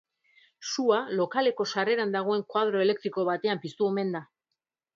[0.69, 4.27] Sua lokaleko sarreran dagoen koadro elektriko batean piztu omen da.